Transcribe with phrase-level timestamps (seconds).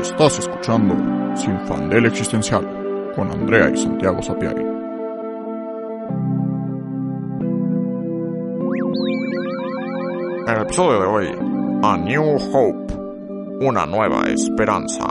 [0.00, 0.94] Estás escuchando
[1.36, 4.62] Sin Fandel Existencial con Andrea y Santiago Sapiari.
[10.42, 11.26] En el episodio de hoy,
[11.82, 12.94] A New Hope,
[13.64, 15.06] una nueva esperanza.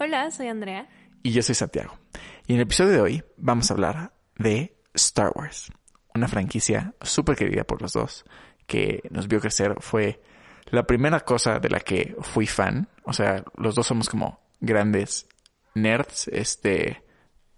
[0.00, 0.88] Hola, soy Andrea.
[1.22, 1.96] Y yo soy Santiago.
[2.46, 5.70] Y en el episodio de hoy vamos a hablar de Star Wars,
[6.18, 8.24] una franquicia súper querida por los dos,
[8.66, 9.76] que nos vio crecer.
[9.80, 10.20] Fue
[10.66, 12.88] la primera cosa de la que fui fan.
[13.04, 15.26] O sea, los dos somos como grandes
[15.74, 16.28] nerds.
[16.28, 17.02] Este,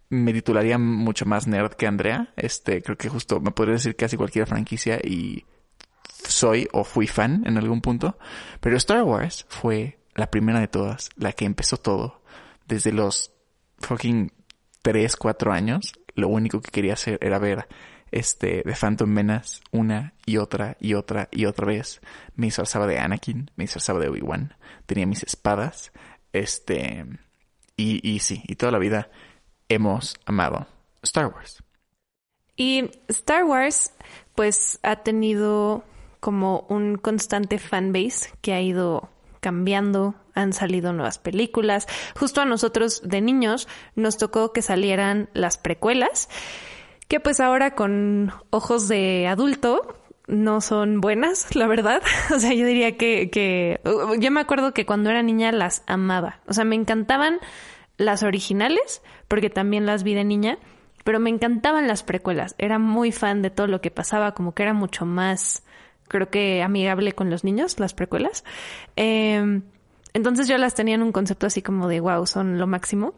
[0.08, 2.32] me titularía mucho más nerd que Andrea.
[2.36, 5.44] Este, creo que justo me podría decir casi cualquier franquicia y
[6.24, 8.18] soy o fui fan en algún punto.
[8.60, 12.22] Pero Star Wars fue la primera de todas, la que empezó todo.
[12.66, 13.32] Desde los
[13.78, 14.32] fucking
[14.82, 17.66] 3, 4 años, lo único que quería hacer era ver
[18.10, 22.00] este de Phantom Menace una y otra y otra y otra vez.
[22.34, 24.54] Me disfrazaba de Anakin, me disfrazaba de Obi-Wan,
[24.86, 25.92] tenía mis espadas,
[26.32, 27.06] este
[27.76, 29.10] y, y sí, y toda la vida
[29.68, 30.66] hemos amado
[31.02, 31.62] Star Wars.
[32.56, 33.92] Y Star Wars,
[34.34, 35.84] pues ha tenido
[36.20, 39.08] como un constante fanbase que ha ido
[39.40, 41.86] cambiando, han salido nuevas películas.
[42.18, 46.28] Justo a nosotros de niños nos tocó que salieran las precuelas,
[47.10, 49.96] que pues ahora con ojos de adulto
[50.28, 52.00] no son buenas, la verdad.
[52.34, 53.80] O sea, yo diría que, que
[54.20, 56.38] yo me acuerdo que cuando era niña las amaba.
[56.46, 57.40] O sea, me encantaban
[57.96, 60.58] las originales, porque también las vi de niña,
[61.02, 62.54] pero me encantaban las precuelas.
[62.58, 65.64] Era muy fan de todo lo que pasaba, como que era mucho más
[66.06, 68.44] creo que amigable con los niños, las precuelas.
[68.94, 69.62] Eh,
[70.12, 73.14] entonces yo las tenía en un concepto así como de, wow, son lo máximo.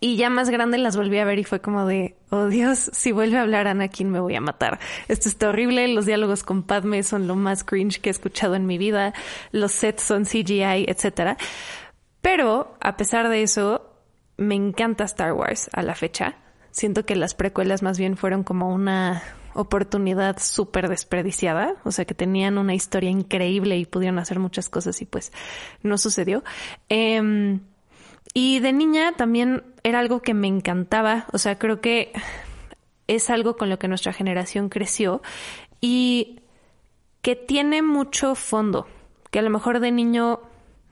[0.00, 3.10] Y ya más grande las volví a ver y fue como de, oh Dios, si
[3.10, 4.78] vuelve a hablar Anakin me voy a matar.
[5.08, 8.66] Esto está horrible, los diálogos con Padme son lo más cringe que he escuchado en
[8.66, 9.12] mi vida,
[9.50, 11.36] los sets son CGI, etc.
[12.20, 13.92] Pero, a pesar de eso,
[14.36, 16.36] me encanta Star Wars a la fecha.
[16.70, 19.22] Siento que las precuelas más bien fueron como una
[19.54, 25.02] oportunidad súper desperdiciada, o sea que tenían una historia increíble y pudieron hacer muchas cosas
[25.02, 25.32] y pues
[25.82, 26.44] no sucedió.
[26.88, 27.58] Eh,
[28.34, 32.12] y de niña también era algo que me encantaba, o sea, creo que
[33.06, 35.22] es algo con lo que nuestra generación creció
[35.80, 36.40] y
[37.22, 38.86] que tiene mucho fondo,
[39.30, 40.40] que a lo mejor de niño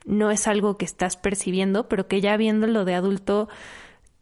[0.05, 3.49] no es algo que estás percibiendo, pero que ya viéndolo de adulto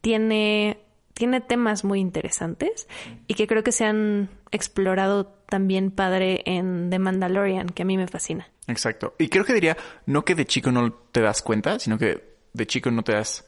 [0.01, 0.81] tiene
[1.15, 2.89] tiene temas muy interesantes
[3.29, 7.97] y que creo que se han explorado también padre en The Mandalorian, que a mí
[7.97, 8.49] me fascina.
[8.67, 9.15] Exacto.
[9.19, 9.77] Y creo que diría,
[10.07, 13.45] no que de chico no te das cuenta, sino que de chico no te das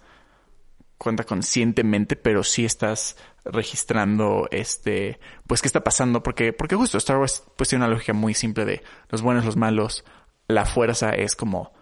[0.98, 7.18] cuenta conscientemente, pero sí estás registrando este, pues qué está pasando, porque, porque justo Star
[7.18, 10.04] Wars pues tiene una lógica muy simple de los buenos, los malos,
[10.48, 11.72] la fuerza es como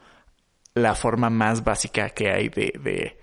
[0.75, 3.21] la forma más básica que hay de, de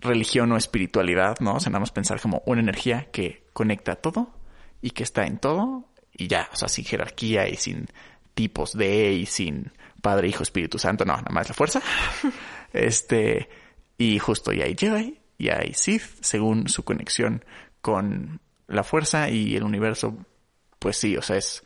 [0.00, 1.54] religión o espiritualidad, ¿no?
[1.54, 4.34] O sea, nada más pensar como una energía que conecta todo
[4.80, 7.88] y que está en todo y ya, o sea, sin jerarquía y sin
[8.34, 11.80] tipos de y sin Padre, Hijo, Espíritu Santo, no, nada más la fuerza.
[12.74, 13.48] este,
[13.96, 17.44] y justo ya hay Jedi y hay Sith, según su conexión
[17.80, 20.16] con la fuerza y el universo,
[20.78, 21.64] pues sí, o sea, es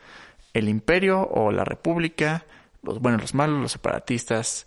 [0.52, 2.44] el imperio o la república,
[2.82, 4.66] los buenos, los malos, los separatistas,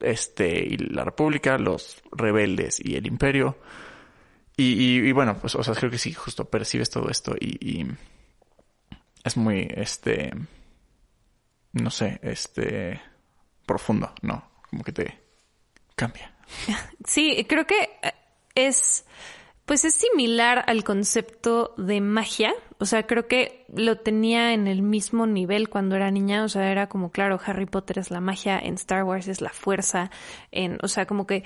[0.00, 3.58] este, y la República, los rebeldes y el Imperio.
[4.58, 7.86] Y, bueno, pues, o sea, creo que sí, justo percibes todo esto y,
[9.22, 10.32] es muy, este,
[11.72, 13.00] no sé, este,
[13.66, 14.48] profundo, ¿no?
[14.70, 15.25] Como que te
[17.04, 17.90] Sí, creo que
[18.54, 19.04] es,
[19.64, 22.52] pues es similar al concepto de magia.
[22.78, 26.44] O sea, creo que lo tenía en el mismo nivel cuando era niña.
[26.44, 29.50] O sea, era como, claro, Harry Potter es la magia, en Star Wars es la
[29.50, 30.10] fuerza.
[30.50, 31.44] En, o sea, como que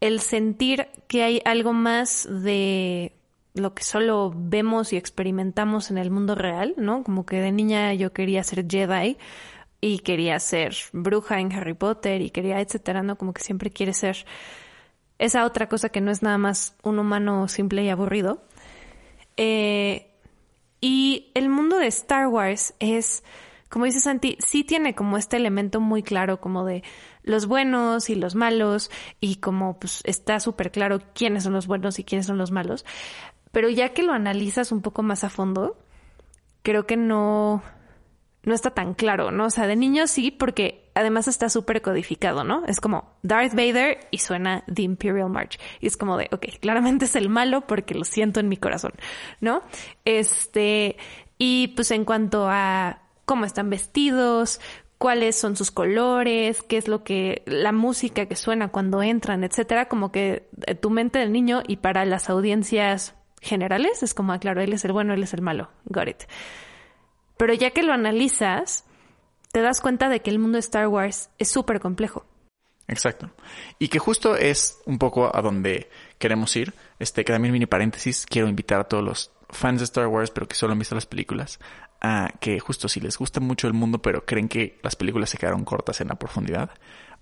[0.00, 3.12] el sentir que hay algo más de
[3.54, 7.02] lo que solo vemos y experimentamos en el mundo real, ¿no?
[7.02, 9.18] Como que de niña yo quería ser Jedi
[9.84, 13.18] y quería ser bruja en Harry Potter y quería, etcétera, ¿no?
[13.18, 14.24] Como que siempre quiere ser
[15.18, 18.44] esa otra cosa que no es nada más un humano simple y aburrido.
[19.36, 20.08] Eh,
[20.80, 23.24] y el mundo de Star Wars es,
[23.68, 26.84] como dice Santi, sí tiene como este elemento muy claro como de
[27.24, 28.88] los buenos y los malos
[29.20, 32.84] y como pues está súper claro quiénes son los buenos y quiénes son los malos.
[33.50, 35.76] Pero ya que lo analizas un poco más a fondo,
[36.62, 37.64] creo que no,
[38.44, 39.46] no está tan claro, ¿no?
[39.46, 42.64] O sea, de niño sí, porque además está súper codificado, ¿no?
[42.66, 45.58] Es como Darth Vader y suena The Imperial March.
[45.80, 48.92] Y es como de, ok, claramente es el malo porque lo siento en mi corazón,
[49.40, 49.62] ¿no?
[50.04, 50.96] Este,
[51.38, 54.60] Y pues en cuanto a cómo están vestidos,
[54.98, 59.88] cuáles son sus colores, qué es lo que, la música que suena cuando entran, etcétera,
[59.88, 64.38] como que eh, tu mente del niño y para las audiencias generales es como, ah,
[64.38, 66.22] claro, él es el bueno, él es el malo, got it.
[67.42, 68.84] Pero ya que lo analizas,
[69.50, 72.24] te das cuenta de que el mundo de Star Wars es súper complejo.
[72.86, 73.32] Exacto.
[73.80, 75.90] Y que justo es un poco a donde
[76.20, 76.72] queremos ir.
[77.00, 80.46] Este, que también mini paréntesis, quiero invitar a todos los fans de Star Wars, pero
[80.46, 81.58] que solo han visto las películas,
[82.00, 85.36] a que justo si les gusta mucho el mundo, pero creen que las películas se
[85.36, 86.70] quedaron cortas en la profundidad,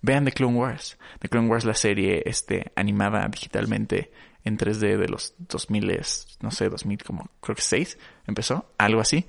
[0.02, 0.98] vean The Clone Wars.
[1.20, 4.12] The Clone Wars, la serie este, animada digitalmente
[4.44, 6.02] en 3D de los 2000,
[6.42, 7.96] no sé, 2000, como creo que 6
[8.26, 9.26] empezó, algo así.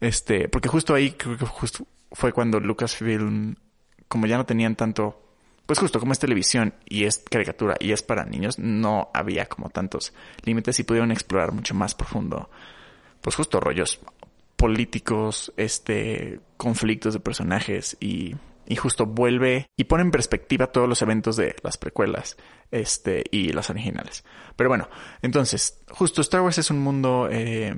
[0.00, 3.56] Este, porque justo ahí creo que justo fue cuando Lucasfilm,
[4.08, 5.22] como ya no tenían tanto,
[5.66, 9.70] pues justo como es televisión y es caricatura y es para niños, no había como
[9.70, 10.12] tantos
[10.44, 12.48] límites y pudieron explorar mucho más profundo,
[13.20, 14.00] pues justo rollos
[14.56, 18.34] políticos, este, conflictos de personajes y,
[18.66, 22.36] y justo vuelve y pone en perspectiva todos los eventos de las precuelas,
[22.70, 24.24] este, y las originales.
[24.56, 24.88] Pero bueno,
[25.22, 27.74] entonces, justo Star Wars es un mundo, eh,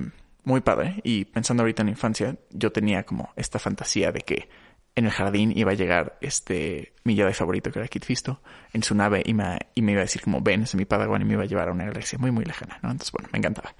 [0.50, 1.00] muy padre.
[1.04, 4.48] Y pensando ahorita en la infancia, yo tenía como esta fantasía de que
[4.96, 8.42] en el jardín iba a llegar este mi Jedi favorito que era Kit Fisto
[8.72, 11.22] en su nave y me, y me iba a decir como ven, es mi padawan
[11.22, 12.90] y me iba a llevar a una galaxia muy muy lejana, ¿no?
[12.90, 13.74] Entonces bueno, me encantaba.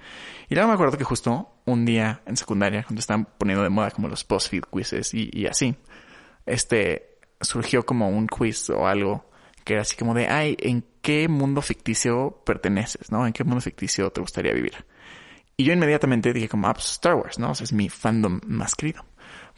[0.49, 3.91] Y luego me acuerdo que justo un día en secundaria, cuando estaban poniendo de moda
[3.91, 5.75] como los post-feed quizzes y, y así,
[6.45, 9.29] este surgió como un quiz o algo
[9.63, 13.27] que era así como de, ay, ¿en qué mundo ficticio perteneces, no?
[13.27, 14.85] ¿En qué mundo ficticio te gustaría vivir?
[15.57, 17.51] Y yo inmediatamente dije como, ah, pues Star Wars, ¿no?
[17.51, 19.05] O sea, es mi fandom más querido.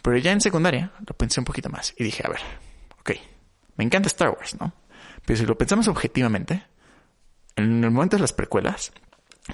[0.01, 2.41] Pero ya en secundaria lo pensé un poquito más y dije, a ver,
[2.99, 3.11] ok,
[3.77, 4.73] me encanta Star Wars, ¿no?
[5.25, 6.63] Pero si lo pensamos objetivamente,
[7.55, 8.91] en el momento de las precuelas,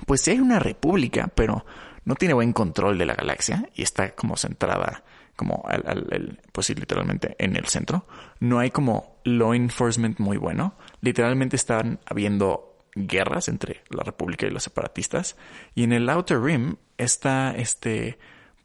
[0.05, 1.65] pues sí hay una república, pero
[2.05, 5.03] no tiene buen control de la galaxia y está como centrada
[5.35, 8.05] como al, pues literalmente en el centro.
[8.41, 10.73] No hay como law enforcement muy bueno.
[10.99, 15.35] Literalmente están habiendo guerras entre la República y los separatistas.
[15.75, 18.17] Y en el Outer Rim está, este,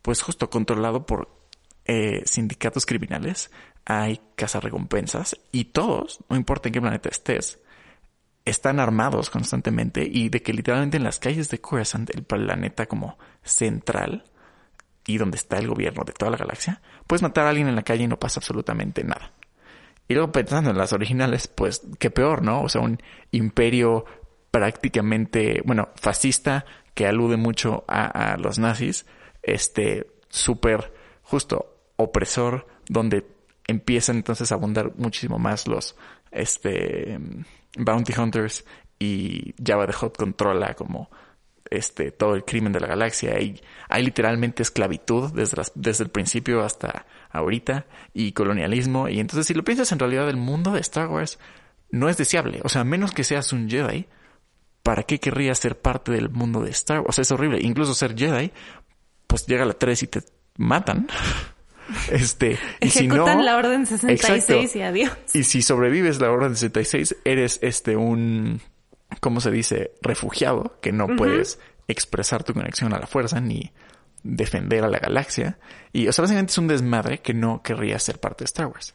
[0.02, 1.28] pues justo controlado por
[1.84, 3.50] eh, sindicatos criminales.
[3.84, 7.60] Hay cazarrecompensas y todos, no importa en qué planeta estés,
[8.44, 13.18] están armados constantemente y de que literalmente en las calles de Coruscant, el planeta como
[13.42, 14.24] central
[15.06, 17.82] y donde está el gobierno de toda la galaxia, puedes matar a alguien en la
[17.82, 19.32] calle y no pasa absolutamente nada.
[20.08, 22.62] Y luego pensando en las originales, pues qué peor, ¿no?
[22.62, 24.04] O sea, un imperio
[24.50, 26.64] prácticamente, bueno, fascista,
[26.94, 29.06] que alude mucho a, los nazis,
[29.42, 30.92] este, súper
[31.22, 33.26] justo opresor, donde
[33.66, 35.96] empiezan entonces a abundar muchísimo más los,
[36.30, 37.18] este,
[37.76, 38.64] bounty hunters
[38.98, 41.10] y Java the Hot controla como
[41.70, 46.62] este todo el crimen de la galaxia y hay literalmente esclavitud desde, desde el principio
[46.62, 51.08] hasta ahorita y colonialismo y entonces si lo piensas en realidad el mundo de Star
[51.08, 51.38] Wars
[51.94, 54.06] no es deseable, o sea, menos que seas un Jedi,
[54.82, 57.10] ¿para qué querrías ser parte del mundo de Star Wars?
[57.10, 57.60] O sea, es horrible.
[57.62, 58.52] Incluso ser Jedi,
[59.26, 60.22] pues llega a la 3 y te
[60.56, 61.08] matan.
[62.10, 65.12] Este, y si no, la orden 66 y adiós.
[65.34, 68.62] Y si sobrevives la orden 66, eres este un
[69.20, 69.92] ¿cómo se dice?
[70.02, 71.58] refugiado, que no puedes
[71.88, 73.72] expresar tu conexión a la fuerza ni
[74.22, 75.58] defender a la galaxia.
[75.92, 78.94] Y o sea, básicamente es un desmadre que no querría ser parte de Star Wars.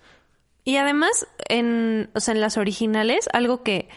[0.63, 3.89] Y además, en, o sea, en las originales, algo que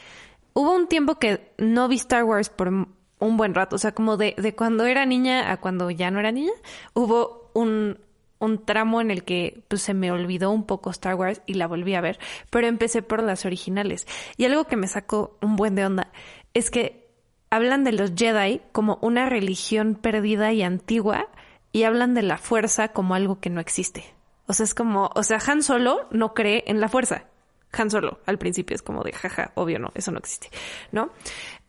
[0.52, 4.16] hubo un tiempo que no vi Star Wars por un buen rato, o sea, como
[4.16, 6.52] de, de cuando era niña a cuando ya no era niña,
[6.94, 7.98] hubo un,
[8.42, 11.68] un tramo en el que pues, se me olvidó un poco Star Wars y la
[11.68, 12.18] volví a ver,
[12.50, 14.06] pero empecé por las originales.
[14.36, 16.10] Y algo que me sacó un buen de onda
[16.52, 17.08] es que
[17.50, 21.28] hablan de los Jedi como una religión perdida y antigua
[21.70, 24.04] y hablan de la fuerza como algo que no existe.
[24.46, 27.26] O sea, es como, o sea, Han Solo no cree en la fuerza.
[27.72, 30.50] Han Solo al principio es como de jaja, obvio no, eso no existe,
[30.90, 31.10] ¿no?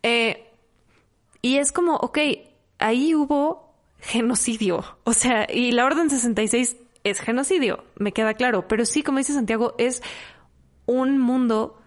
[0.01, 0.49] Eh,
[1.41, 2.17] y es como, ok,
[2.79, 3.62] ahí hubo
[4.03, 9.17] genocidio, o sea, y la Orden 66 es genocidio, me queda claro, pero sí, como
[9.17, 10.03] dice Santiago, es
[10.85, 11.81] un mundo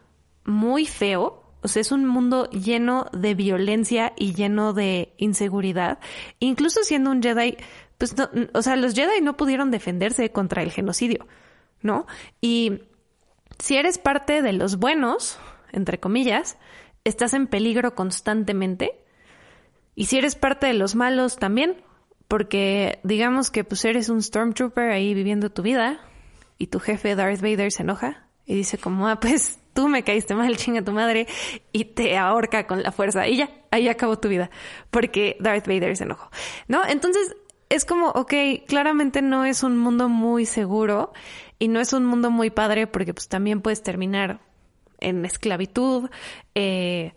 [0.45, 5.99] muy feo, o sea, es un mundo lleno de violencia y lleno de inseguridad.
[6.39, 7.57] Incluso siendo un Jedi,
[7.99, 11.27] pues no, o sea, los Jedi no pudieron defenderse contra el genocidio,
[11.83, 12.07] ¿no?
[12.41, 12.81] Y
[13.59, 15.39] si eres parte de los buenos,
[15.73, 16.57] entre comillas,
[17.05, 19.03] estás en peligro constantemente.
[19.95, 21.83] Y si eres parte de los malos también,
[22.29, 26.01] porque digamos que pues eres un stormtrooper ahí viviendo tu vida
[26.59, 30.35] y tu jefe Darth Vader se enoja y dice como, ah, pues tú me caíste
[30.35, 31.27] mal, chinga tu madre
[31.73, 34.51] y te ahorca con la fuerza y ya, ahí acabó tu vida
[34.91, 36.31] porque Darth Vader se enojó.
[36.69, 36.87] ¿No?
[36.87, 37.37] Entonces,
[37.69, 38.33] es como, ok,
[38.67, 41.13] claramente no es un mundo muy seguro
[41.59, 44.41] y no es un mundo muy padre porque pues también puedes terminar
[45.01, 46.09] en esclavitud.
[46.55, 47.13] Eh,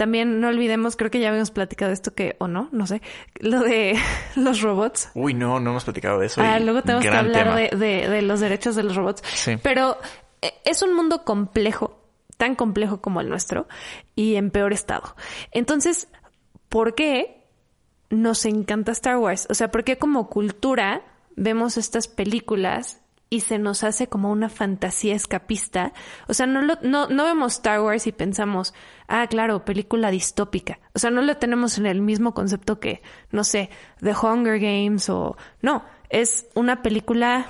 [0.00, 3.02] también no olvidemos, creo que ya habíamos platicado esto que, o no, no sé,
[3.38, 3.98] lo de
[4.34, 5.10] los robots.
[5.14, 6.40] Uy, no, no hemos platicado de eso.
[6.42, 9.22] Ah, luego tenemos que hablar de- de los derechos de los robots.
[9.34, 9.58] Sí.
[9.62, 9.98] Pero
[10.40, 12.00] eh, es un mundo complejo,
[12.38, 13.68] tan complejo como el nuestro,
[14.16, 15.14] y en peor estado.
[15.52, 16.08] Entonces,
[16.70, 17.44] ¿por qué
[18.08, 19.46] nos encanta Star Wars?
[19.50, 21.02] O sea, ¿por qué como cultura
[21.36, 22.99] vemos estas películas
[23.30, 25.92] y se nos hace como una fantasía escapista?
[26.28, 28.74] O sea, no, lo- no, no vemos Star Wars y pensamos,
[29.08, 30.80] ah, claro, película distópica.
[30.94, 33.70] O sea, no lo tenemos en el mismo concepto que, no sé,
[34.00, 35.36] The Hunger Games o...
[35.62, 37.46] No, es una película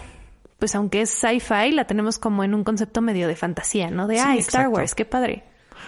[0.58, 4.06] pues aunque es sci-fi, la tenemos como en un concepto medio de fantasía, ¿no?
[4.06, 4.70] De, Sí, ay, Star exacto.
[4.76, 5.44] Wars, qué padre.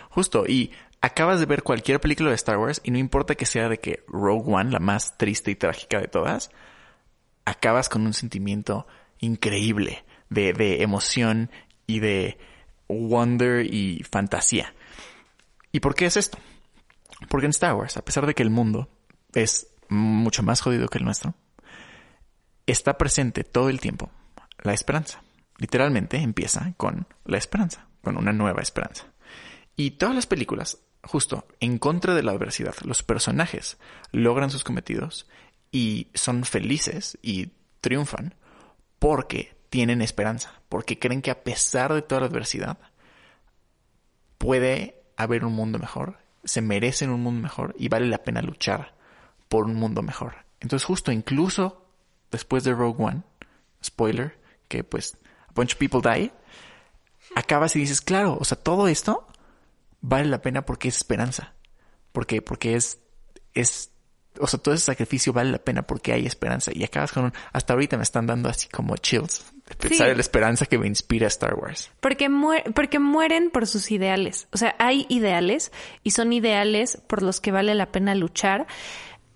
[0.08, 0.70] Justo, y
[1.02, 4.02] acabas de ver cualquier película de Star Wars y no importa que sea de que
[4.08, 6.50] Rogue One, la más triste y trágica de todas,
[7.44, 8.87] acabas con un sentimiento
[9.22, 11.50] increíble de, de emoción
[11.86, 12.36] y de
[12.88, 14.74] wonder y fantasía.
[15.72, 16.36] ¿Y por qué es esto?
[17.30, 18.90] Porque en Star Wars, a pesar de que el mundo
[19.32, 21.34] es mucho más jodido que el nuestro,
[22.66, 24.10] está presente todo el tiempo
[24.62, 25.22] la esperanza.
[25.58, 29.06] Literalmente empieza con la esperanza, con una nueva esperanza.
[29.76, 33.78] Y todas las películas, justo en contra de la adversidad, los personajes
[34.10, 35.26] logran sus cometidos
[35.70, 38.34] y son felices y triunfan
[39.02, 42.78] porque tienen esperanza, porque creen que a pesar de toda la adversidad
[44.38, 48.94] puede haber un mundo mejor, se merecen un mundo mejor y vale la pena luchar
[49.49, 50.37] por un mundo mejor.
[50.61, 51.85] Entonces justo incluso
[52.30, 53.23] después de Rogue One,
[53.85, 55.18] spoiler, que pues
[55.49, 56.30] a bunch of people die,
[57.35, 59.26] acabas y dices, claro, o sea, todo esto
[60.00, 61.54] vale la pena porque es esperanza.
[62.12, 63.00] Porque, porque es,
[63.52, 63.90] es,
[64.40, 66.70] o sea, todo ese sacrificio vale la pena porque hay esperanza.
[66.74, 70.10] Y acabas con un, hasta ahorita me están dando así como chills de pensar Sí.
[70.10, 71.90] en la esperanza que me inspira Star Wars.
[72.00, 74.48] Porque, muer- porque mueren por sus ideales.
[74.52, 75.70] O sea, hay ideales
[76.02, 78.66] y son ideales por los que vale la pena luchar.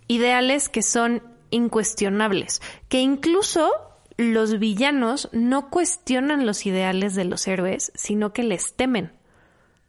[0.08, 2.62] Ideales que son incuestionables.
[2.88, 3.70] Que incluso
[4.16, 9.12] los villanos no cuestionan los ideales de los héroes, sino que les temen.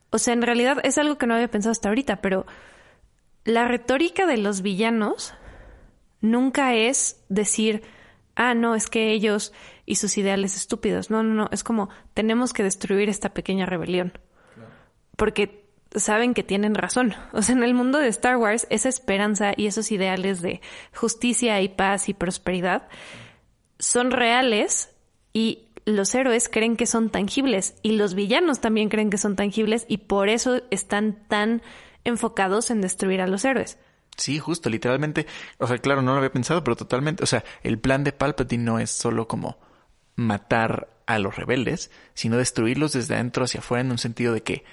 [0.10, 2.46] O sea, en realidad es algo que no había pensado hasta ahorita, pero
[3.48, 5.34] la retórica de los villanos
[6.20, 7.82] nunca es decir,
[8.36, 9.54] ah, no, es que ellos
[9.86, 11.10] y sus ideales estúpidos.
[11.10, 14.12] No, no, no, es como tenemos que destruir esta pequeña rebelión.
[15.16, 17.16] Porque saben que tienen razón.
[17.32, 20.60] O sea, en el mundo de Star Wars, esa esperanza y esos ideales de
[20.94, 22.90] justicia y paz y prosperidad
[23.80, 24.94] son reales
[25.32, 29.86] y los héroes creen que son tangibles y los villanos también creen que son tangibles
[29.88, 31.62] y por eso están tan
[32.08, 33.78] enfocados en destruir a los héroes.
[34.18, 35.28] Sí, justo, literalmente.
[35.60, 37.24] O sea, claro, no lo había pensado, pero totalmente.
[37.24, 39.60] O sea, el plan de Palpatine no es solo como
[40.16, 44.66] matar a los rebeldes, sino destruirlos desde adentro hacia afuera en un sentido de que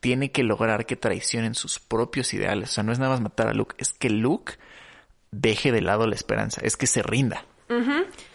[0.00, 2.70] tiene que lograr que traicionen sus propios ideales.
[2.70, 4.54] O sea, no es nada más matar a Luke, es que Luke
[5.30, 7.44] deje de lado la esperanza, es que se rinda.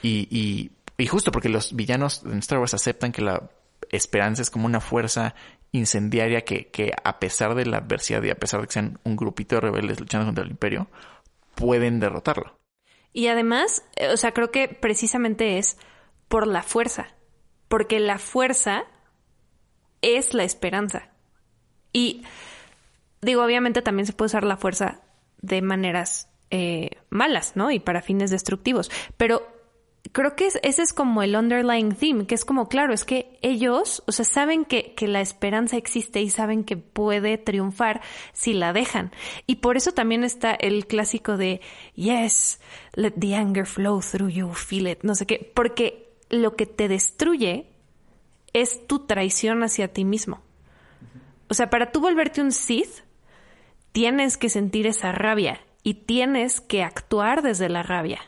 [0.02, 3.50] y, y, y justo porque los villanos en Star Wars aceptan que la
[3.92, 5.36] esperanza es como una fuerza
[5.72, 9.16] incendiaria que, que a pesar de la adversidad y a pesar de que sean un
[9.16, 10.88] grupito de rebeldes luchando contra el imperio,
[11.56, 12.58] pueden derrotarlo.
[13.14, 15.78] Y además, eh, o sea, creo que precisamente es
[16.28, 17.16] por la fuerza,
[17.68, 18.86] porque la fuerza
[20.02, 21.10] es la esperanza.
[21.92, 22.24] Y
[23.22, 25.02] digo, obviamente también se puede usar la fuerza
[25.42, 27.72] de maneras eh, malas, ¿no?
[27.72, 28.92] Y para fines destructivos.
[29.18, 29.57] Pero
[30.12, 33.38] creo que es- ese es como el underlying theme, que es como, claro, es que
[33.42, 38.02] ellos, o sea, saben que, que la esperanza existe y saben que puede triunfar
[38.34, 39.12] si la dejan.
[39.46, 41.62] Y por eso también está el clásico de,
[41.96, 42.60] yes,
[42.94, 46.88] let the anger flow through you, feel it, no sé qué, porque lo que te
[46.88, 47.70] destruye
[48.54, 50.42] es tu traición hacia ti mismo.
[51.50, 53.04] O sea, para tú volverte un Sith,
[53.92, 58.20] tienes que sentir esa rabia y tienes que actuar desde la rabia.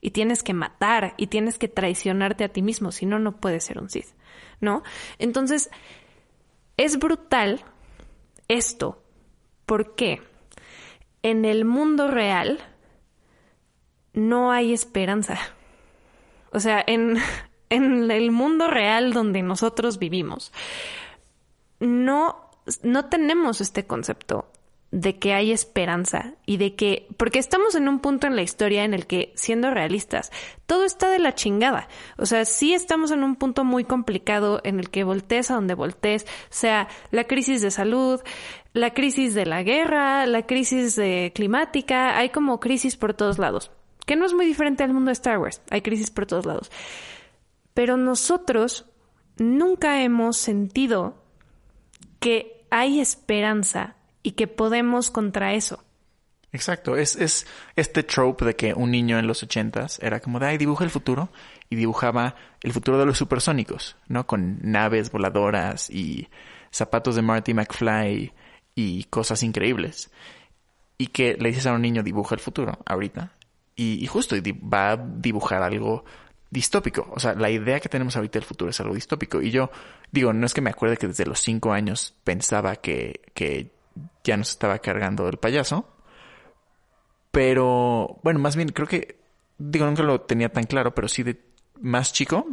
[0.00, 3.64] Y tienes que matar y tienes que traicionarte a ti mismo, si no, no puedes
[3.64, 4.14] ser un Sith,
[4.60, 4.82] ¿no?
[5.18, 5.70] Entonces,
[6.76, 7.64] es brutal
[8.46, 9.02] esto,
[9.66, 10.22] porque
[11.22, 12.60] en el mundo real
[14.12, 15.38] no hay esperanza.
[16.52, 17.16] O sea, en,
[17.70, 20.52] en el mundo real donde nosotros vivimos,
[21.80, 22.50] no,
[22.82, 24.50] no tenemos este concepto
[24.90, 28.84] de que hay esperanza y de que, porque estamos en un punto en la historia
[28.84, 30.32] en el que, siendo realistas,
[30.66, 31.88] todo está de la chingada.
[32.16, 35.74] O sea, sí estamos en un punto muy complicado en el que voltees a donde
[35.74, 38.20] voltees, sea la crisis de salud,
[38.72, 43.70] la crisis de la guerra, la crisis de climática, hay como crisis por todos lados.
[44.06, 45.60] que no es muy diferente al mundo de Star Wars.
[45.68, 46.70] Hay crisis por todos lados.
[47.74, 48.86] Pero nosotros
[49.36, 51.22] nunca hemos sentido
[52.18, 55.82] que hay esperanza y que podemos contra eso.
[56.50, 57.46] Exacto, es, es
[57.76, 61.28] este trope de que un niño en los ochentas era como de, dibuja el futuro
[61.68, 64.26] y dibujaba el futuro de los supersónicos, ¿no?
[64.26, 66.28] Con naves voladoras y
[66.70, 68.32] zapatos de Marty McFly
[68.74, 70.10] y cosas increíbles.
[70.96, 73.32] Y que le dices a un niño, dibuja el futuro ahorita.
[73.76, 74.34] Y, y justo
[74.72, 76.04] va a dibujar algo
[76.50, 77.08] distópico.
[77.14, 79.42] O sea, la idea que tenemos ahorita del futuro es algo distópico.
[79.42, 79.70] Y yo
[80.10, 83.70] digo, no es que me acuerde que desde los cinco años pensaba que, que
[84.24, 85.88] ya nos estaba cargando el payaso.
[87.30, 89.20] Pero, bueno, más bien creo que,
[89.58, 91.40] digo, nunca lo tenía tan claro, pero sí de
[91.80, 92.46] más chico,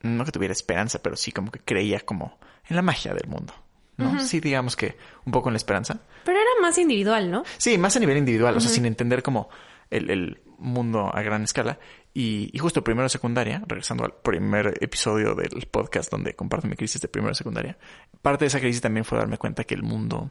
[0.00, 3.52] no que tuviera esperanza, pero sí como que creía como en la magia del mundo.
[3.96, 4.18] ¿no?
[4.20, 6.00] Sí, digamos que un poco en la esperanza.
[6.24, 7.44] Pero era más individual, ¿no?
[7.58, 9.48] Sí, más a nivel individual, o sea, sin entender como
[9.90, 11.78] el, el mundo a gran escala.
[12.16, 17.00] Y, y, justo primero secundaria, regresando al primer episodio del podcast donde comparto mi crisis
[17.00, 17.76] de primero secundaria,
[18.22, 20.30] parte de esa crisis también fue darme cuenta que el mundo,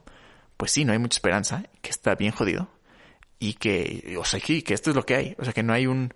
[0.56, 2.70] pues sí, no hay mucha esperanza, que está bien jodido
[3.38, 5.74] y que, o sea, que, que esto es lo que hay, o sea, que no
[5.74, 6.14] hay un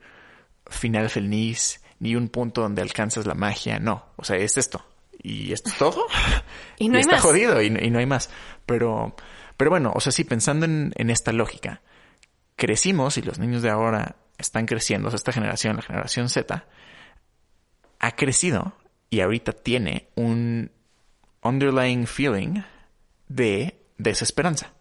[0.67, 4.85] final feliz ni un punto donde alcanzas la magia, no, o sea, es esto.
[5.21, 6.05] Y esto es todo.
[6.79, 7.21] Y no hay está más.
[7.23, 8.29] jodido y, y, no hay más,
[8.65, 9.15] pero,
[9.57, 11.81] pero bueno, o sea, sí, pensando en, en esta lógica,
[12.55, 16.65] crecimos y los niños de ahora están creciendo, o sea, esta generación, la generación Z,
[17.99, 18.73] ha crecido
[19.09, 20.71] y ahorita tiene un
[21.43, 22.61] underlying feeling
[23.27, 24.73] de desesperanza.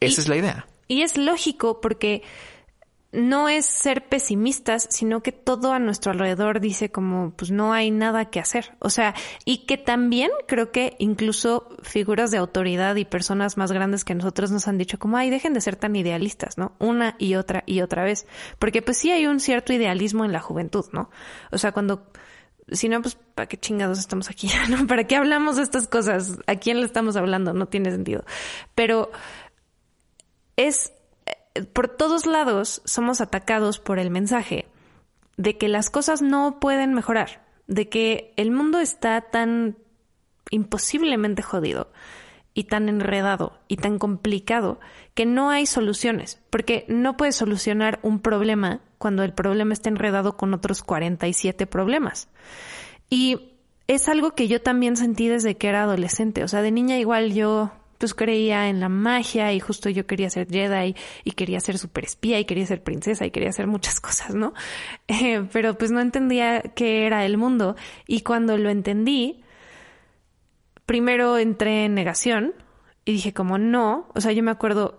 [0.00, 0.66] Esa Y- es la idea.
[0.88, 2.22] Y es lógico porque
[3.10, 7.90] no es ser pesimistas, sino que todo a nuestro alrededor dice como, pues no hay
[7.90, 8.76] nada que hacer.
[8.80, 9.14] O sea,
[9.46, 14.50] y que también creo que incluso figuras de autoridad y personas más grandes que nosotros
[14.50, 16.72] nos han dicho como, ay, dejen de ser tan idealistas, ¿no?
[16.78, 18.26] Una y otra y otra vez.
[18.58, 21.10] Porque pues sí hay un cierto idealismo en la juventud, ¿no?
[21.50, 22.10] O sea, cuando
[22.70, 24.50] si no, pues, ¿para qué chingados estamos aquí?
[24.68, 24.86] ¿No?
[24.86, 26.38] ¿Para qué hablamos de estas cosas?
[26.46, 27.54] ¿A quién le estamos hablando?
[27.54, 28.24] No tiene sentido.
[28.74, 29.10] Pero
[30.56, 30.92] es,
[31.64, 34.68] por todos lados somos atacados por el mensaje
[35.36, 39.76] de que las cosas no pueden mejorar, de que el mundo está tan
[40.50, 41.90] imposiblemente jodido
[42.54, 44.80] y tan enredado y tan complicado
[45.14, 50.36] que no hay soluciones, porque no puedes solucionar un problema cuando el problema está enredado
[50.36, 52.28] con otros 47 problemas.
[53.08, 53.52] Y
[53.86, 57.32] es algo que yo también sentí desde que era adolescente, o sea, de niña igual
[57.32, 61.78] yo pues creía en la magia y justo yo quería ser Jedi y quería ser
[61.78, 64.54] super espía y quería ser princesa y quería hacer muchas cosas, ¿no?
[65.08, 69.42] Eh, pero pues no entendía qué era el mundo y cuando lo entendí,
[70.86, 72.54] primero entré en negación
[73.04, 74.97] y dije como no, o sea, yo me acuerdo,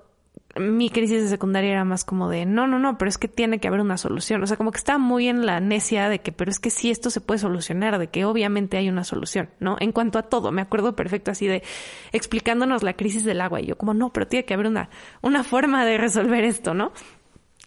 [0.55, 3.59] mi crisis de secundaria era más como de no, no, no, pero es que tiene
[3.59, 6.31] que haber una solución, o sea, como que estaba muy en la necia de que,
[6.31, 9.77] pero es que sí, esto se puede solucionar, de que obviamente hay una solución, ¿no?
[9.79, 11.63] En cuanto a todo, me acuerdo perfecto así de
[12.11, 14.89] explicándonos la crisis del agua y yo como no, pero tiene que haber una,
[15.21, 16.93] una forma de resolver esto, ¿no?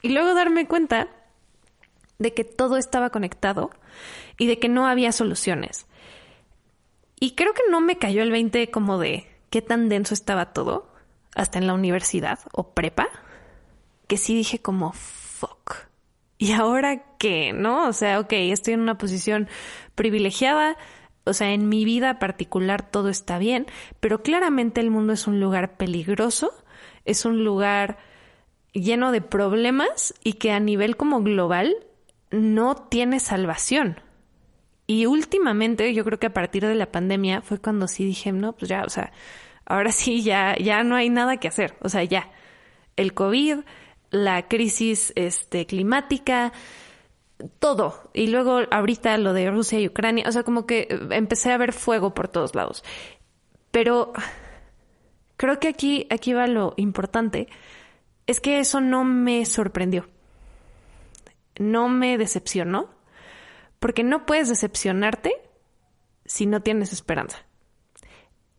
[0.02, 1.08] Y luego darme cuenta
[2.18, 3.70] de que todo estaba conectado
[4.38, 5.86] y de que no había soluciones.
[7.20, 10.91] Y creo que no me cayó el 20 como de qué tan denso estaba todo
[11.34, 13.08] hasta en la universidad o prepa,
[14.06, 15.88] que sí dije como fuck.
[16.38, 17.52] ¿Y ahora qué?
[17.52, 17.88] ¿No?
[17.88, 19.48] O sea, ok, estoy en una posición
[19.94, 20.76] privilegiada,
[21.24, 23.66] o sea, en mi vida particular todo está bien,
[24.00, 26.52] pero claramente el mundo es un lugar peligroso,
[27.04, 27.98] es un lugar
[28.72, 31.76] lleno de problemas y que a nivel como global
[32.30, 34.00] no tiene salvación.
[34.86, 38.52] Y últimamente, yo creo que a partir de la pandemia fue cuando sí dije, no,
[38.54, 39.12] pues ya, o sea,
[39.72, 41.74] ahora sí ya, ya no hay nada que hacer.
[41.80, 42.30] O sea, ya.
[42.96, 43.60] El COVID,
[44.10, 46.52] la crisis este, climática,
[47.58, 48.10] todo.
[48.12, 50.26] Y luego ahorita lo de Rusia y Ucrania.
[50.28, 52.84] O sea, como que empecé a ver fuego por todos lados.
[53.70, 54.12] Pero
[55.38, 57.48] creo que aquí, aquí va lo importante.
[58.26, 60.06] Es que eso no me sorprendió.
[61.58, 62.90] No me decepcionó
[63.78, 65.32] porque no puedes decepcionarte
[66.26, 67.46] si no tienes esperanza.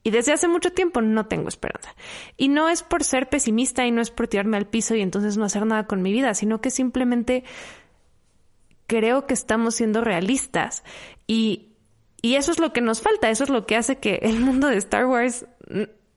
[0.03, 1.95] Y desde hace mucho tiempo no tengo esperanza.
[2.35, 5.37] Y no es por ser pesimista y no es por tirarme al piso y entonces
[5.37, 7.43] no hacer nada con mi vida, sino que simplemente
[8.87, 10.83] creo que estamos siendo realistas.
[11.25, 11.69] Y,
[12.21, 14.67] y eso es lo que nos falta, eso es lo que hace que el mundo
[14.67, 15.45] de Star Wars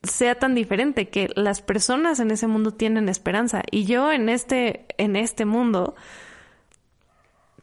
[0.02, 3.62] sea tan diferente, que las personas en ese mundo tienen esperanza.
[3.70, 5.94] Y yo en este, en este mundo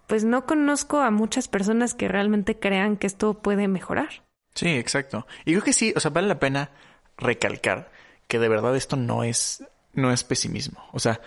[0.08, 4.24] pues no conozco a muchas personas que realmente crean que esto puede mejorar.
[4.54, 5.26] Sí, exacto.
[5.46, 6.70] Y creo que sí, o sea, vale la pena
[7.18, 7.92] recalcar
[8.28, 9.64] que de verdad esto no es,
[9.94, 10.84] no es pesimismo.
[10.92, 11.22] O sea,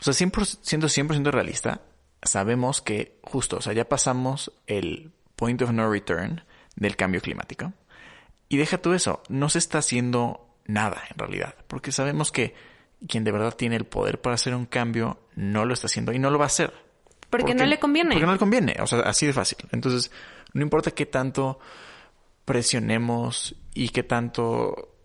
[0.00, 1.82] o sea, siempre, siendo 100% realista,
[2.22, 6.42] sabemos que justo, o sea, ya pasamos el point of no return
[6.76, 7.72] del cambio climático.
[8.48, 12.54] Y deja tú eso, no se está haciendo nada en realidad, porque sabemos que
[13.08, 16.18] quien de verdad tiene el poder para hacer un cambio no lo está haciendo y
[16.18, 16.72] no lo va a hacer.
[17.28, 18.10] Porque, no le conviene.
[18.10, 19.58] Porque no le conviene, o sea, así de fácil.
[19.70, 20.10] Entonces,
[20.52, 21.60] no importa qué tanto
[22.44, 24.96] presionemos y qué tanto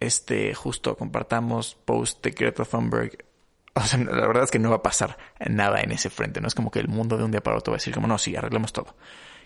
[0.00, 3.24] este justo compartamos post de Greta Thunberg.
[3.78, 5.18] O sea, la verdad es que no va a pasar
[5.50, 6.40] nada en ese frente.
[6.40, 8.06] No es como que el mundo de un día para otro va a decir como
[8.06, 8.96] no, sí, arreglemos todo.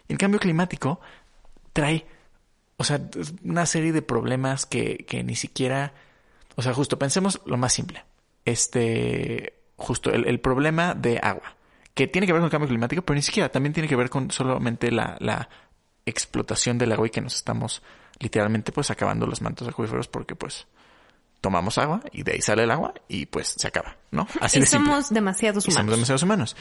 [0.06, 1.00] Y el cambio climático
[1.72, 2.06] trae,
[2.76, 3.00] o sea,
[3.42, 5.94] una serie de problemas que, que ni siquiera,
[6.54, 8.04] o sea, justo pensemos lo más simple.
[8.44, 11.56] Este, justo el, el problema de agua,
[11.94, 14.10] que tiene que ver con el cambio climático, pero ni siquiera también tiene que ver
[14.10, 15.48] con solamente la, la
[16.06, 17.82] explotación del agua y que nos estamos
[18.18, 20.66] literalmente pues acabando los mantos acuíferos porque pues
[21.40, 24.26] tomamos agua y de ahí sale el agua y pues se acaba, ¿no?
[24.40, 25.80] Así y somos demasiados humanos.
[25.80, 26.56] somos demasiados humanos.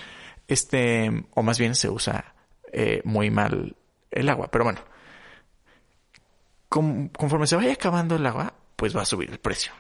[0.48, 2.34] Este, o más bien se usa
[2.72, 3.76] eh, muy mal
[4.12, 4.82] el agua, pero bueno.
[6.70, 9.74] conforme se vaya acabando el agua, pues va a subir el precio.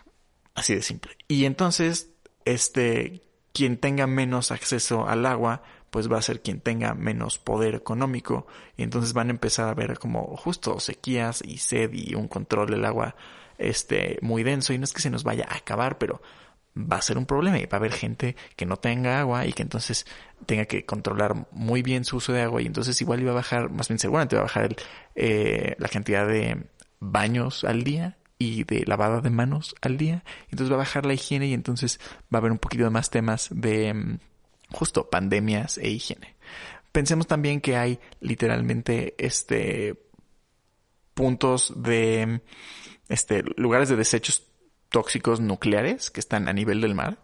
[0.53, 1.15] Así de simple.
[1.27, 2.09] Y entonces,
[2.45, 3.21] este,
[3.53, 8.47] quien tenga menos acceso al agua, pues va a ser quien tenga menos poder económico.
[8.77, 12.69] Y entonces van a empezar a ver como justo sequías y sed y un control
[12.71, 13.15] del agua
[13.57, 14.73] este muy denso.
[14.73, 16.21] Y no es que se nos vaya a acabar, pero
[16.75, 19.53] va a ser un problema y va a haber gente que no tenga agua y
[19.53, 20.05] que entonces
[20.45, 22.61] tenga que controlar muy bien su uso de agua.
[22.61, 24.75] Y entonces igual iba a bajar, más bien seguramente va a bajar el,
[25.15, 26.67] eh, la cantidad de
[26.99, 30.23] baños al día y de lavada de manos al día.
[30.49, 31.99] Entonces va a bajar la higiene y entonces
[32.33, 34.19] va a haber un poquito de más temas de mm,
[34.71, 36.35] justo pandemias e higiene.
[36.91, 39.95] Pensemos también que hay literalmente este
[41.13, 42.41] puntos de
[43.09, 44.47] este lugares de desechos
[44.89, 47.19] tóxicos nucleares que están a nivel del mar,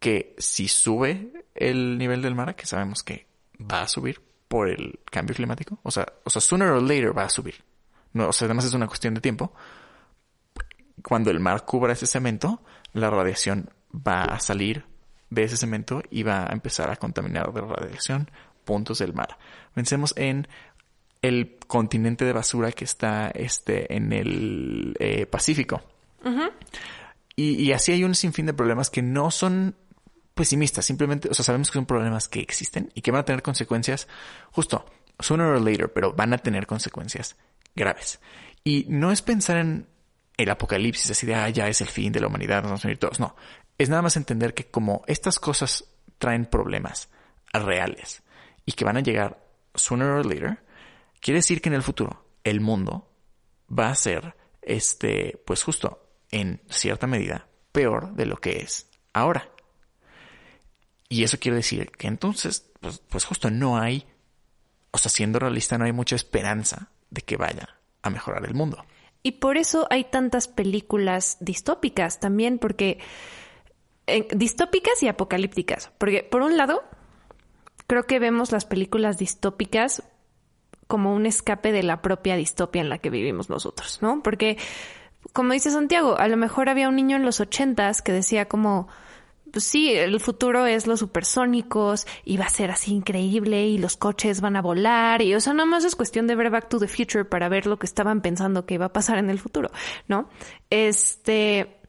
[0.00, 3.26] que si sube el nivel del mar, que sabemos que
[3.60, 7.24] va a subir por el cambio climático, o sea, o sea, sooner or later va
[7.24, 7.64] a subir.
[8.12, 9.52] No, o sea, además es una cuestión de tiempo.
[11.02, 14.84] Cuando el mar cubra ese cemento, la radiación va a salir
[15.30, 18.30] de ese cemento va a empezar a contaminar de radiación
[18.64, 19.38] puntos del mar.
[19.74, 20.48] Pensemos en
[21.22, 25.82] el continente de basura que está este, en el eh, Pacífico.
[27.34, 29.76] y, y, así hay un sinfín de problemas que no son
[30.34, 33.42] pesimistas, simplemente, o sea, sabemos que son problemas que existen y que van a tener
[33.42, 34.06] consecuencias
[34.50, 34.84] justo,
[35.18, 37.36] sooner or later, pero van a tener consecuencias
[37.74, 38.20] graves.
[38.62, 39.86] Y no es pensar en
[40.36, 42.88] el apocalipsis, así de, ah, ya es el fin de la humanidad, nos vamos a
[42.88, 43.18] morir todos.
[43.18, 43.34] No,
[43.78, 45.84] es nada más entender que como estas cosas
[46.18, 47.08] traen problemas
[47.52, 48.22] reales
[48.64, 49.38] y que van a llegar
[49.74, 50.58] sooner or later,
[51.20, 53.10] quiere decir que en el futuro el mundo
[53.70, 59.50] va a ser, este, pues justo, en cierta medida, peor de lo que es ahora.
[61.08, 64.06] Y eso quiere decir que entonces, pues, pues justo no hay,
[64.90, 68.84] o sea, siendo realista, no hay mucha esperanza de que vaya a mejorar el mundo.
[69.22, 72.98] Y por eso hay tantas películas distópicas también, porque
[74.34, 75.90] distópicas y apocalípticas.
[75.98, 76.82] Porque, por un lado,
[77.86, 80.02] creo que vemos las películas distópicas
[80.86, 84.22] como un escape de la propia distopia en la que vivimos nosotros, ¿no?
[84.22, 84.56] Porque,
[85.32, 88.88] como dice Santiago, a lo mejor había un niño en los ochentas que decía como,
[89.52, 93.96] pues sí, el futuro es los supersónicos y va a ser así increíble y los
[93.96, 96.78] coches van a volar y, o sea, nada más es cuestión de ver Back to
[96.78, 99.70] the Future para ver lo que estaban pensando que iba a pasar en el futuro,
[100.06, 100.28] ¿no?
[100.70, 101.80] Este,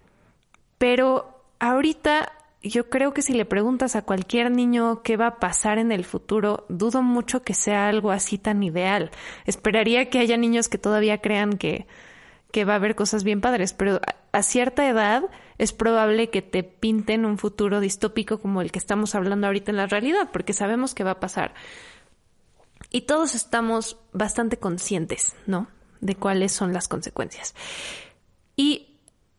[0.77, 2.31] pero ahorita
[2.63, 6.05] yo creo que si le preguntas a cualquier niño qué va a pasar en el
[6.05, 9.11] futuro, dudo mucho que sea algo así tan ideal.
[9.45, 11.87] Esperaría que haya niños que todavía crean que,
[12.51, 15.23] que va a haber cosas bien padres, pero a, cierta edad
[15.57, 19.77] es probable que te pinten un futuro distópico como el que estamos hablando ahorita en
[19.77, 21.53] la realidad, porque sabemos que va a pasar.
[22.89, 25.67] Y todos estamos bastante conscientes, ¿no?
[25.99, 27.53] De cuáles son las consecuencias.
[28.55, 28.86] Y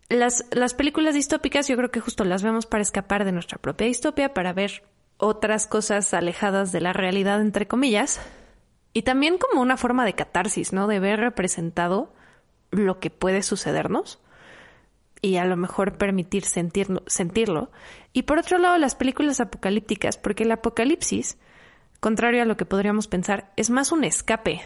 [0.08, 3.86] las, las películas distópicas yo creo que justo las vemos para escapar de nuestra propia
[3.86, 4.82] distopia, para ver
[5.18, 8.20] otras cosas alejadas de la realidad, entre comillas,
[8.92, 10.86] y también como una forma de catarsis, ¿no?
[10.86, 12.12] De ver representado
[12.70, 14.20] lo que puede sucedernos
[15.20, 17.70] y a lo mejor permitir sentirlo.
[18.12, 21.38] Y por otro lado, las películas apocalípticas, porque el apocalipsis,
[22.00, 24.62] contrario a lo que podríamos pensar, es más un escape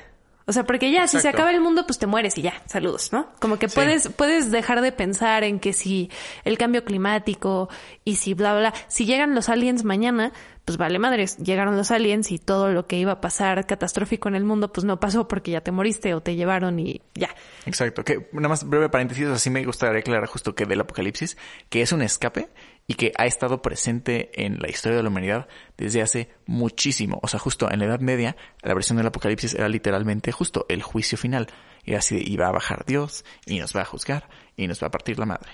[0.46, 3.12] o sea, porque ya, si se acaba el mundo, pues te mueres y ya, saludos,
[3.12, 3.28] ¿no?
[3.40, 6.10] Como que puedes, puedes dejar de pensar en que si
[6.44, 7.68] el cambio climático
[8.04, 10.32] y si bla, bla, si llegan los aliens mañana,
[10.64, 14.36] pues vale madres, llegaron los aliens y todo lo que iba a pasar catastrófico en
[14.36, 17.30] el mundo, pues no pasó porque ya te moriste o te llevaron y ya.
[17.66, 21.36] Exacto, que nada más breve paréntesis, así me gustaría aclarar justo que del apocalipsis,
[21.68, 22.48] que es un escape
[22.92, 27.20] y que ha estado presente en la historia de la humanidad desde hace muchísimo.
[27.22, 30.82] O sea, justo en la Edad Media, la versión del Apocalipsis era literalmente justo el
[30.82, 31.46] juicio final.
[31.84, 34.28] Y así de, iba a bajar Dios y nos va a juzgar
[34.58, 35.52] y nos va a partir la madre.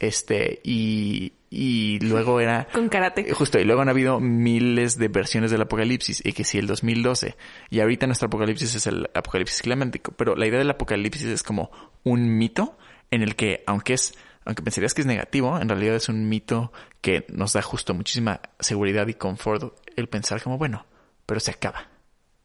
[0.00, 2.66] Este, y, y luego era...
[2.72, 3.34] Con karate.
[3.34, 7.36] Justo, y luego han habido miles de versiones del apocalipsis, y que si el 2012,
[7.68, 11.70] y ahorita nuestro apocalipsis es el apocalipsis climático, pero la idea del apocalipsis es como
[12.02, 12.78] un mito
[13.10, 14.14] en el que, aunque es,
[14.48, 18.40] aunque pensarías que es negativo, en realidad es un mito que nos da justo muchísima
[18.58, 20.86] seguridad y confort el pensar como, bueno,
[21.26, 21.88] pero se acaba.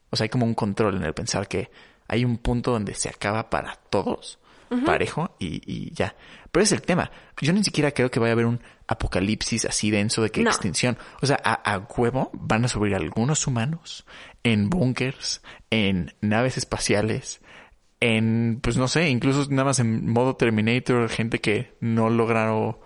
[0.09, 1.71] O sea, hay como un control en el pensar que
[2.09, 4.37] hay un punto donde se acaba para todos
[4.81, 6.15] parejo y, y, ya.
[6.51, 7.11] Pero es el tema.
[7.41, 10.97] Yo ni siquiera creo que vaya a haber un apocalipsis así denso de que extinción.
[11.21, 14.05] O sea, a, a, huevo van a subir algunos humanos
[14.43, 17.41] en búnkers, en naves espaciales,
[18.03, 22.77] en, pues no sé, incluso nada más en modo Terminator, gente que no lograron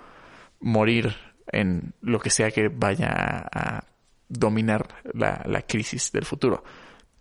[0.59, 1.15] morir
[1.51, 3.09] en lo que sea que vaya
[3.51, 3.83] a
[4.29, 6.63] dominar la, la crisis del futuro.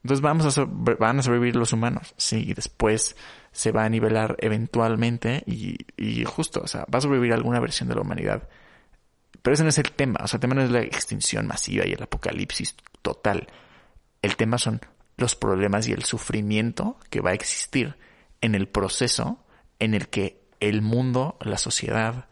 [0.03, 3.17] Entonces vamos a van a sobrevivir los humanos, sí, y después
[3.51, 7.89] se va a nivelar eventualmente y, y justo, o sea, va a sobrevivir alguna versión
[7.89, 8.47] de la humanidad.
[9.41, 11.87] Pero ese no es el tema, o sea, el tema no es la extinción masiva
[11.87, 13.49] y el apocalipsis total.
[14.21, 14.83] El tema son
[15.17, 17.97] los problemas y el sufrimiento que va a existir
[18.41, 19.39] en el proceso
[19.79, 22.29] en el que el mundo, la sociedad,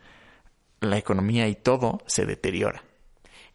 [0.80, 2.82] la economía y todo se deteriora.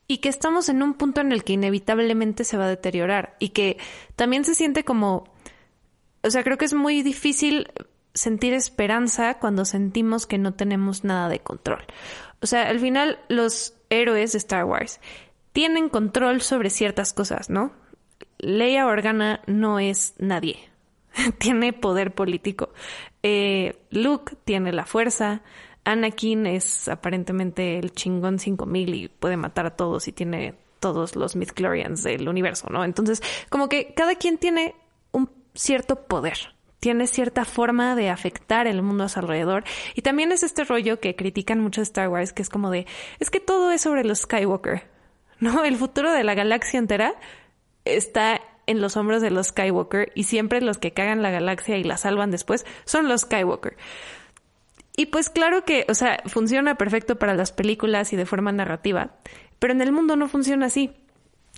[0.08, 3.50] Y que estamos en un punto en el que inevitablemente se va a deteriorar y
[3.50, 3.78] que
[4.16, 5.32] también se siente como
[6.22, 7.72] o sea, creo que es muy difícil
[8.14, 11.86] sentir esperanza cuando sentimos que no tenemos nada de control.
[12.42, 15.00] O sea, al final los héroes de Star Wars
[15.54, 17.72] tienen control sobre ciertas cosas, ¿no?
[18.40, 20.70] Leia Organa no es nadie.
[21.38, 22.70] tiene poder político.
[23.24, 25.42] Eh, Luke tiene la fuerza.
[25.84, 31.36] Anakin es aparentemente el chingón 5000 y puede matar a todos y tiene todos los
[31.36, 32.84] midchlorians del universo, ¿no?
[32.84, 34.76] Entonces, como que cada quien tiene
[35.12, 39.64] un cierto poder, tiene cierta forma de afectar el mundo a su alrededor.
[39.96, 42.86] Y también es este rollo que critican mucho Star Wars, que es como de,
[43.20, 44.84] es que todo es sobre los Skywalker,
[45.40, 45.66] ¿no?
[45.66, 47.16] El futuro de la galaxia entera
[47.86, 51.84] está en los hombros de los Skywalker y siempre los que cagan la galaxia y
[51.84, 53.78] la salvan después son los Skywalker.
[54.96, 59.12] Y pues claro que, o sea, funciona perfecto para las películas y de forma narrativa,
[59.58, 60.92] pero en el mundo no funciona así.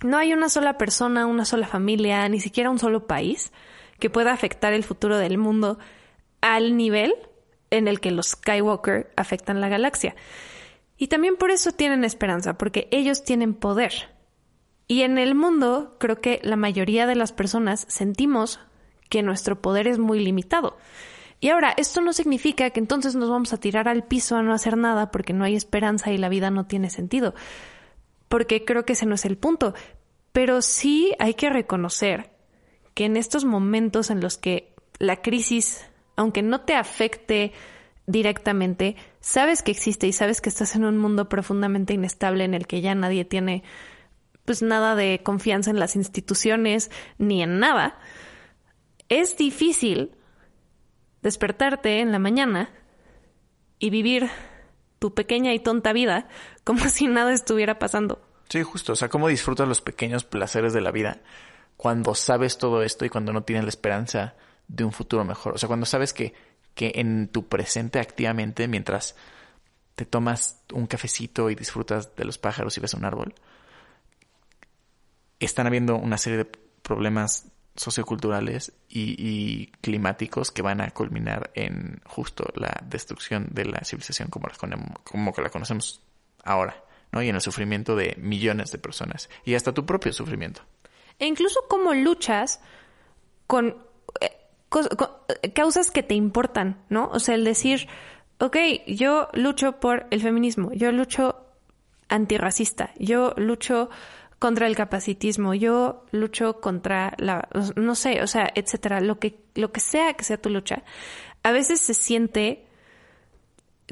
[0.04, 3.52] No hay una sola persona, una sola familia, ni siquiera un solo país
[3.98, 5.78] que pueda afectar el futuro del mundo
[6.40, 7.14] al nivel
[7.70, 10.14] en el que los Skywalker afectan la galaxia.
[10.96, 14.11] Y también por eso tienen esperanza, porque ellos tienen poder.
[14.92, 18.60] Y en el mundo creo que la mayoría de las personas sentimos
[19.08, 20.76] que nuestro poder es muy limitado.
[21.40, 24.52] Y ahora, esto no significa que entonces nos vamos a tirar al piso a no
[24.52, 27.34] hacer nada porque no hay esperanza y la vida no tiene sentido.
[28.28, 29.72] Porque creo que ese no es el punto.
[30.30, 32.30] Pero sí hay que reconocer
[32.92, 37.52] que en estos momentos en los que la crisis, aunque no te afecte
[38.06, 42.66] directamente, sabes que existe y sabes que estás en un mundo profundamente inestable en el
[42.66, 43.62] que ya nadie tiene
[44.44, 47.98] pues nada de confianza en las instituciones ni en nada,
[49.08, 50.12] es difícil
[51.22, 52.70] despertarte en la mañana
[53.78, 54.30] y vivir
[54.98, 56.28] tu pequeña y tonta vida
[56.64, 58.22] como si nada estuviera pasando.
[58.48, 58.92] Sí, justo.
[58.92, 61.22] O sea, cómo disfrutas los pequeños placeres de la vida
[61.76, 64.34] cuando sabes todo esto y cuando no tienes la esperanza
[64.68, 65.54] de un futuro mejor.
[65.54, 66.34] O sea, cuando sabes que,
[66.74, 69.16] que en tu presente activamente, mientras
[69.94, 73.34] te tomas un cafecito y disfrutas de los pájaros y ves un árbol,
[75.44, 76.44] están habiendo una serie de
[76.82, 83.80] problemas socioculturales y, y, climáticos que van a culminar en justo la destrucción de la
[83.84, 84.54] civilización como la,
[85.04, 86.02] como que la conocemos
[86.44, 87.22] ahora, ¿no?
[87.22, 90.62] Y en el sufrimiento de millones de personas y hasta tu propio sufrimiento.
[91.18, 92.60] E incluso cómo luchas
[93.46, 93.76] con,
[94.20, 94.32] eh,
[95.42, 97.08] eh, causas que te importan, ¿no?
[97.08, 97.88] O sea, el decir,
[98.38, 101.36] ok, yo lucho por el feminismo, yo lucho
[102.08, 103.88] antirracista, yo lucho
[104.42, 109.70] contra el capacitismo, yo lucho contra la, no sé, o sea, etcétera, lo que, lo
[109.70, 110.82] que sea que sea tu lucha,
[111.44, 112.66] a veces se siente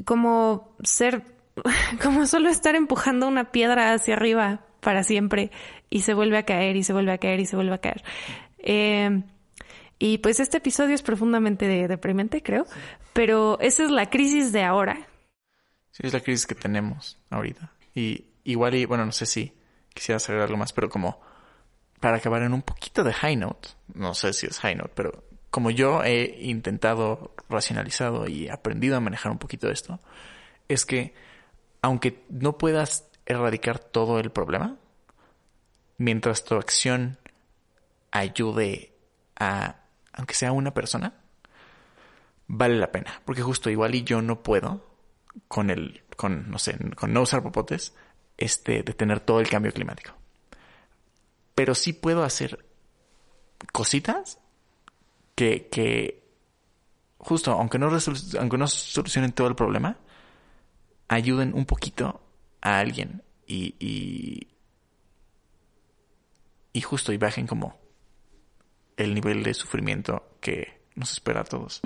[0.03, 1.23] como ser,
[2.03, 5.51] como solo estar empujando una piedra hacia arriba para siempre
[5.89, 8.03] y se vuelve a caer y se vuelve a caer y se vuelve a caer.
[8.57, 9.23] Eh,
[9.99, 12.65] y pues este episodio es profundamente deprimente, creo,
[13.13, 15.07] pero esa es la crisis de ahora.
[15.91, 17.71] Sí, es la crisis que tenemos ahorita.
[17.95, 19.53] Y igual, y bueno, no sé si
[19.93, 21.19] quisiera hacer algo más, pero como
[21.99, 25.23] para acabar en un poquito de high note, no sé si es high note, pero
[25.49, 29.99] como yo he intentado racionalizado y aprendido a manejar un poquito esto,
[30.67, 31.13] es que
[31.81, 34.77] aunque no puedas erradicar todo el problema,
[35.97, 37.17] mientras tu acción
[38.11, 38.93] ayude
[39.35, 39.81] a,
[40.13, 41.13] aunque sea una persona,
[42.47, 43.21] vale la pena.
[43.25, 44.85] Porque justo igual y yo no puedo
[45.47, 47.93] con el, con, no sé, con no usar popotes,
[48.41, 50.13] este, detener todo el cambio climático.
[51.53, 52.65] Pero sí puedo hacer
[53.71, 54.39] cositas
[55.35, 56.23] que, que
[57.19, 57.91] justo, aunque no,
[58.39, 59.97] aunque no solucionen todo el problema,
[61.07, 62.21] ayuden un poquito
[62.61, 64.47] a alguien y, y,
[66.73, 67.79] y justo y bajen como
[68.97, 71.81] el nivel de sufrimiento que nos espera a todos.